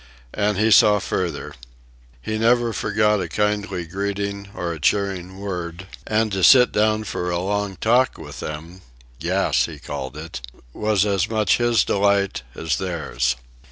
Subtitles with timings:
[0.33, 1.53] And he saw further.
[2.23, 7.29] He never forgot a kindly greeting or a cheering word, and to sit down for
[7.29, 8.81] a long talk with them
[9.19, 10.41] ("gas" he called it)
[10.73, 13.35] was as much his delight as theirs.